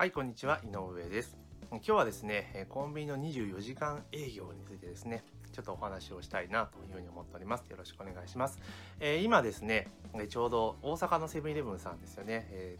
[0.00, 1.36] はい、こんにちは、井上です。
[1.70, 7.66] 今日はですね、えコンビニの24時間営業についてですね、ちょっとお話をしたいなというふうに思っております。
[7.68, 8.58] よろしくお願いします。
[8.98, 12.78] えー今ですね、えちょうど大阪のセブンイレブンさんですよね、え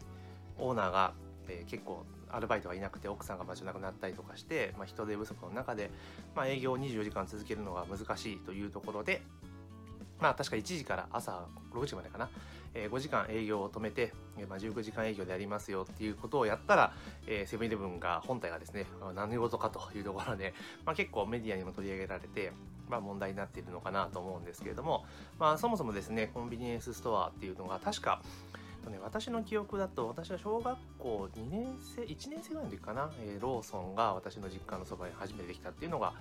[0.57, 1.13] ーオーナーが、
[1.47, 5.91] えー結構アルバイトがいなくて奥さんが場所なくなったりとかして、まあ、人手不足の中で、
[6.35, 9.21] まあ、営業を24時間続けるのが難しいというところで、
[10.19, 12.31] まあ確か1時から朝6時までかな、
[12.73, 16.93] え5時間営業を止めて、えまあ、19時間営業でやりますよっていうことをやったら、
[17.27, 20.53] えセブンイレブンが本体がですね、何事かというところで、
[20.85, 22.53] まあ、結構メディアにも取り上げられて、
[22.89, 25.05] まあ、問題になっているのかなと思うんですけれども、
[25.39, 28.21] まあ、そもそもですねコンビニエンスストアっていうのが確か、
[29.01, 36.13] 私の記憶だと私は小学校2年生1年生ぐらいの時かな、えーローソンが私の実家のそばに初めてできたっていうのが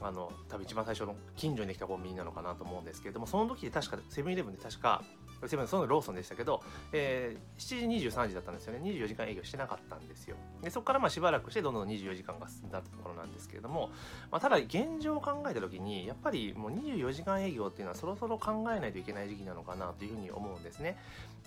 [0.00, 5.02] あの多分一番最初の近所にできたコンビニなのかなと思うんですけれどもその時で確かセブンイレブンで確か
[5.48, 6.62] セブンそのローソンでしたけど、
[6.92, 8.80] えー7時23時だったんですよね。
[8.82, 10.36] 24時間営業してなかったんですよ。
[10.62, 13.90] でそこからまあしばらくしてどんどん24時間が進んだところなんですけれども、
[14.30, 20.98] まあ、ただ現状を考えた時にやっぱりもう24時間営業っていうのはそろそろ考えないといけない時期なのかなというふうに思うんですね。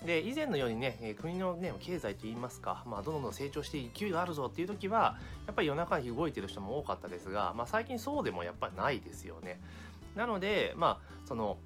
[0.04, 9.60] で以前のようにね、国のね経済といいますか、まあ、どんどん成長して勢いがあるぞっていう時はやっぱり夜中に動いてる人も多かったですが、まあ、最近そうでもやっぱりないですよね。
[10.14, 11.58] なのでまあその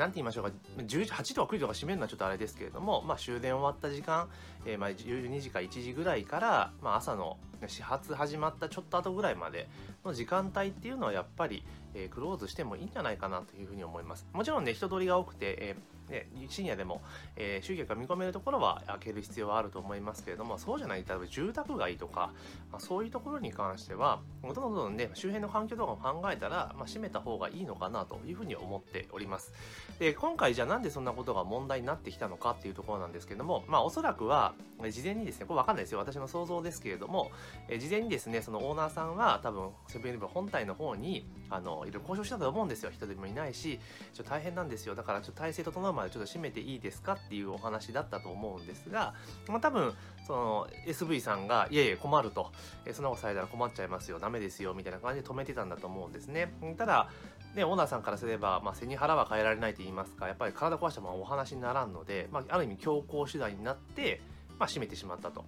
[0.00, 4.30] なんて言いましょうか10 8時とか9時とか閉めるのはちょっとあれですけれども、まあ、終電終わった時間、
[4.64, 9.68] えーまあ12時か1時ぐらいから、まあ、朝の始発始まったちょっと後ぐらいまで
[10.02, 14.26] の時間帯っていうのはやっぱり、えークローズしてもいいんじゃないかなというふうに思います。
[14.32, 17.00] もちろんね人通りが多くて、えーね、深夜でも、
[17.36, 22.32] えー集客が見込めるところは開ける必要はあると思いますけれどもそうじゃない例えば住宅街とか、
[22.70, 29.52] まあ、そういうところに関してはどんどんどんね周辺の環境とかも考えたら、まあ、閉めた方がいいのかなというふうに思っております。
[29.98, 34.54] で今回じゃあなんでそんなことが問題になってきたのかっていうところなんですけれどもまあおそらくは
[34.90, 35.98] 事前にですねこれわかんないですよ。
[35.98, 37.30] 私の想像ですけれども、
[37.68, 42.90] えー事前にですねそのオーナーさんは多分セブンイレブン本体の方にあのいろいろ交渉したと思うんですよ。
[42.90, 43.80] 人手もいないし
[44.12, 44.94] ちょっと大変なんですよ。
[44.94, 49.14] だからちょっと体制整うまでちょっと閉めていいですかっていうお話だったと思うんですが、
[49.48, 49.92] まあ、多分
[50.26, 52.50] その SV さんがいやいや困ると、
[52.86, 54.18] えーそんなことされたら困っちゃいますよ。
[54.18, 54.74] ダメですよ。
[54.74, 56.52] みたいな感じで止めてたんだと思うんですね。
[56.76, 57.08] ただ
[57.54, 64.20] ね、オーナーさんからすれば、まあ、背に腹は変えられないと言いますか、やっぱり体壊してもお話にならんので、まあ、ある意味強行手段になって、
[64.58, 65.44] まあ、閉めてしまったと。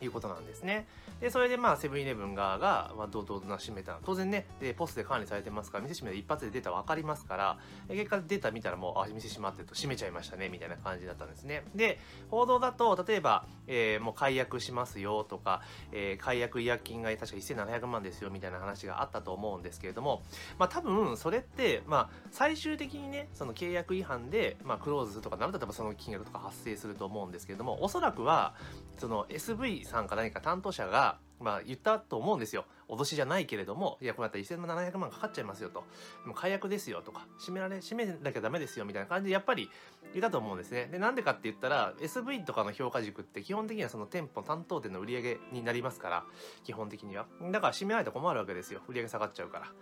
[0.00, 0.86] いうことなんですね。
[1.20, 3.98] で、それでまあ、セブンイレブン側が、まあ、どうどうな閉めた。
[4.04, 11.64] 当然ね、で、ポスで管理されてますから、店閉めて一発でデータ分かりますから、結果データ見たらもう、あ、店閉まってると閉めちゃいましたね、みたいな感じだったんですね。
[11.74, 11.98] で、
[12.30, 15.62] 報道だと、例えば、えーもう解約しますよとか、
[15.92, 20.22] えー解約違約金が確か1700万ですよ、みたいな話があったと思うんですけれども、
[20.58, 28.54] まあ多分、それって、まあ、最終的にね、その契約違反で、まあ、クローズとかなると、例えばその金額とか発生すると思うんですけれども、おそらくは、
[28.98, 32.64] その SV さんか何か担当者が、まあ言ったと思うんですよ。
[32.88, 35.80] 脅しじゃないけれども、いや、これだったら1700万かかっちゃいますよと。
[36.24, 39.70] もう解約ですよとか、閉められ、閉めなきゃダメですよみたいな感じで、やっぱり
[40.12, 40.88] 言ったと思うんですね。
[40.90, 46.24] で、なんでかって言ったら、SV とかの評価軸って基本的にはその店舗担当店の売り上げになりますから、
[46.64, 47.26] 基本的には。
[47.50, 48.80] だから閉めないと困るわけですよ。
[48.88, 49.72] 売り上げ下がっちゃうから。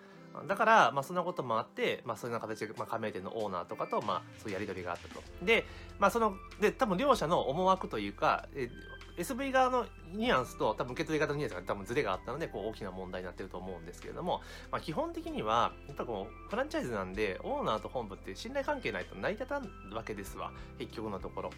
[0.46, 5.22] だから、まあ、そんなこともあって、まあ、そういうような形で、まあ、加盟店のオーナーとかと、まあ、そういうやり取りがあったと。
[5.42, 5.66] で、
[5.98, 8.70] まあ、その、で、多分両者の思惑というか、え
[9.16, 14.40] SV 側のニュアンスと、多分受け取り方のニュアンスが多分ズレがあったので、こう、大きな問題になってると思うんですけれども、
[14.70, 20.52] まあ、基本的には、やっぱこう、フランチャイズなんで、オーナーと本部って信頼関係ないと成り立たんわけですわ。
[20.78, 21.50] 結局のところ。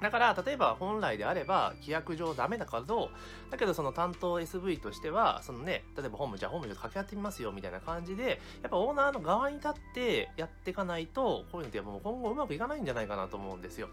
[0.00, 3.10] だから、例えば本来であれば、規約上ダメだからど、
[3.50, 13.88] だけどその担当 SV としては、そのね、例えば本部、じゃあ本部ちょっと掛け合ってみますよ、みたいな感じで、やっぱオーナーの側に立ってやっていかないと、こういうのってもう今後うまくいかないんじゃないかなと思うんですよ。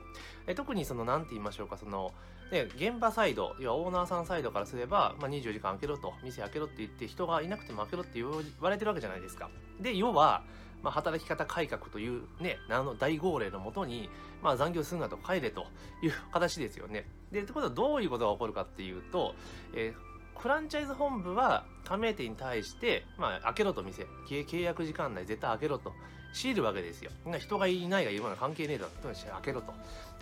[0.48, 2.12] え特にその、なんて言いましょうか、その、
[2.52, 8.30] ね、現場サイド、要はオーナーさんサイドからすれば、まあ、24時間開けろと、店開けろって言って、人がいなくても開けろって言
[8.60, 9.50] われてるわけじゃないですか。
[9.80, 10.44] で、要は、
[10.84, 14.10] まあ、働き方改革というね、あの大号令のもとに、
[14.42, 15.66] まあ、残業するなと帰れと
[16.02, 17.06] いう形ですよね。
[17.32, 19.36] で、ってことはどういうことが起こるかっていうと、
[19.74, 20.12] えー
[20.42, 25.94] フランチャイズ本部は加盟店に対して、まあ、開けろと店、契約時間内絶対開けろと
[26.34, 27.12] 強いるわけですよ。
[27.38, 28.90] 人がいないがいるのは関係ねえだろ。
[29.04, 29.74] と開けろと。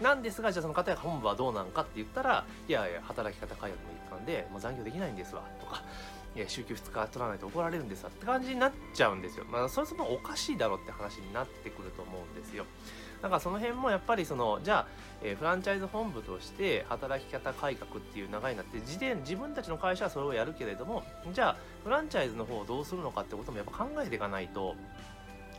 [0.04, 5.84] なんですが、じゃあその方や本部はどうなんかって言ったら、いやいや、働き方改革の一環で、もう残業できないんですわ、とか、
[6.36, 9.46] いや、週休2日取らないと怒られるんですって感じになっちゃうんですよ。
[9.46, 12.66] まあ、それそもおかしいだろって話になってくると思うんですよ。
[13.22, 14.88] だからその辺もやっぱりその、じゃあ、
[15.22, 21.04] えーフランチャイズ本部として働き方改革っていう流れになって、自伝、自分たちの会社はそれをやるけれども、
[21.34, 24.75] じゃあ、フランチャイズの方をどうするのかってこともやっぱ考えていかないと、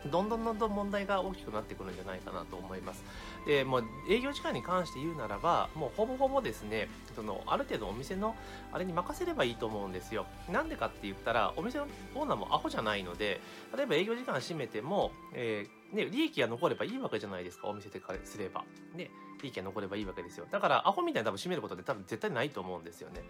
[0.07, 3.05] どんどんどんどん問題が大きくなってくるんじゃないかなと思います。
[3.47, 8.35] で、もう営業時間に関して言うならば、もうほぼほぼですね、そのある程度お店の
[8.73, 10.27] あれに任せればいいと思うんですよ。
[10.51, 13.41] なんでかって言ったら、お店のオーナーもアホじゃないので、
[13.77, 18.65] 例えば営業時間閉めても、えー、ね、利益が残ればいいわけじゃないですか、お店ですれば。
[18.95, 19.11] ね、
[19.43, 20.47] 利益が残ればいいわけですよ。
[20.51, 23.23] だから、アホみたいに多分閉めることって多分絶対ないと思うんですよね。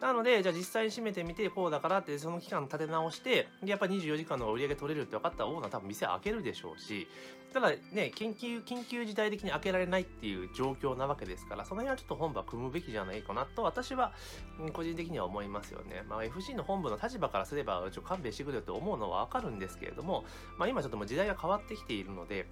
[0.00, 7.06] なので、じゃあ実際に閉めてみて、こうだからって、その期間立て直して、やっぱ24時間の売り上げ取れるって分かったらオーナー多分店開けるでしょうし、
[7.54, 14.12] ただね、緊急、緊急事態的に開けられないっていう状況なわけですから、その辺はちょっと本部は組むべきじゃないかなと私は
[14.72, 16.04] 個人的には思いますよね。
[16.08, 20.24] まあ FC の本部の立場からすれば、ちょっと勘弁してくれよって思うのはわかるんですけれども、
[20.58, 22.46] まあ今ちょっともう時代が変わってきているので、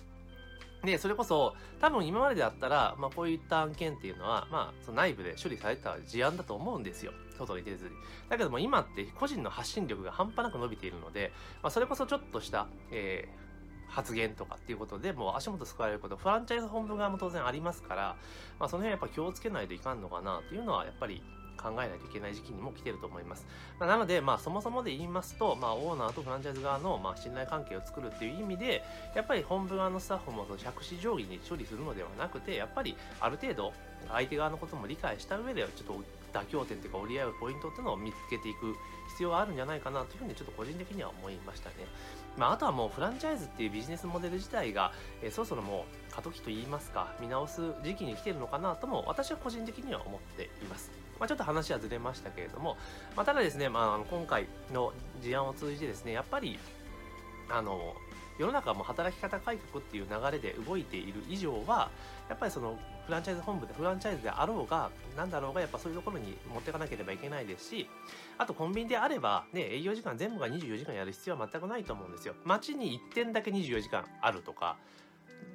[0.84, 7.12] で、それこそ、多分今までだったら、まあこういった案件っていうのは、まあその内部で処理された事案だと思うんですよ。
[7.38, 7.90] 外に出ずに。
[8.28, 11.32] だけども今って個人の発信力が半端なく伸びているので、
[11.62, 18.16] まあそれこそちょっとした、えー、発言とかっていうことでもう足元救われること、フランチャイズ本部側も当然ありますから、
[18.58, 21.22] まあその辺やっぱ気をつけないといかんのかなというのはやっぱり
[21.56, 23.46] 考えないといけない時期にも来てると思います。
[23.78, 28.82] まあ、なので、まあ、そもそもで言いますと、まあ、オーナーとフランチャイズ側の、まあ、信頼関係を作るっていう意味で、
[29.14, 33.72] やっぱり本部側のスタッフもその百紙定規に処理するのではなくて、やっぱりある程度、
[34.10, 38.74] 相手側のことも理解した上で、ちょっと妥協点というか折り合うポイントっていうのを見つけていく
[39.10, 41.74] 必要はあるんじゃないかなというふうにちょっと個人的には思いましたね。
[42.36, 44.92] まあ、あとはもうフランチャイズっていうビジネスモデル自体が、
[45.22, 50.90] えー、そろそろもう過渡期といいますか見直す時期に来てるのかなとも私は個人的には思っています。
[51.18, 52.76] まあ、ちょっと話はずれましたけれども、
[53.14, 56.58] まあ、ただですね、まあ、今回の事案を通じてですね、やっぱり、
[57.48, 57.94] あの、
[58.38, 61.90] 世の中も働き方改革っていう流れで動いている以上は、
[62.28, 67.88] やっぱりそのフランチャイズ本部でフランチャイズであろうが、何だろうが、やっぱそういうところに持っていかなければいけないですし、
[68.38, 72.34] あとコンビニであれば、ね、営業時間全部が24時間やる必要は全くないと思うんですよ。
[72.44, 74.76] 街に1点だけ24時間あるとか、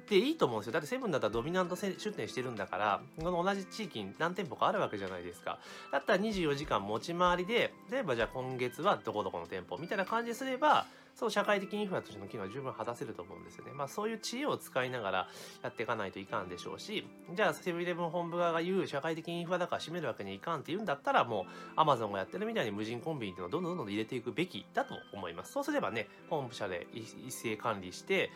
[0.08, 0.72] でいいと思うんですよ。
[0.72, 5.58] だってセブンだったらドミナント出店してるんだから、この同じ地域に何店舗かあるわけじゃないですか。
[5.92, 13.72] だったら24時間持ち回りで、例えばじゃあ今月はどこどこの店舗みたいな感じすれば、そう社会的インフラとしての機能は十分果たせると思うんですよね。
[13.72, 15.28] まあそういう知恵を使いながら
[15.64, 21.44] やっていかないといかんでしょうし、じゃあセブンイレブン本部側が言う社会的インフラだから閉めるわけにいかんって言うんだったらもう
[21.74, 25.52] アマゾンがやってるみたいに無人コンビニっていうのをどんどんどんどん入れていくべきだと思います。
[25.52, 28.30] そうすればね、本部社で一斉管理して、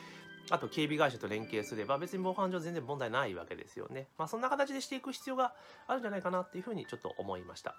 [0.50, 4.08] あと警備会社と連携すれば別に防犯上全然問題ないわけですよね。
[4.18, 5.54] まあそんな形でしていく必要が
[5.86, 7.74] あるんじゃないかなっていうふうにちょっと思いました。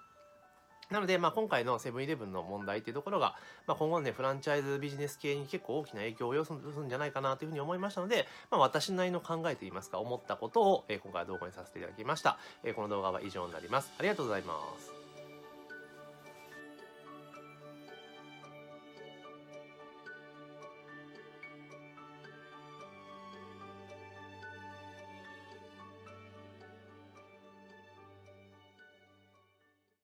[0.90, 12.38] なので、まあ、今回のセブンイレブンの問題っていうところが、まあ、今後のね、フランチャイズビジネス系に結構大きな影響を及ぼすんじゃないかなというふうに思いましたので、まあ、私なりの考えといいますか、思ったことを、え、今回は動画にさせていただきました。
[12.62, 13.92] え、この動画は以上になります。
[13.98, 14.93] ありがとうございます。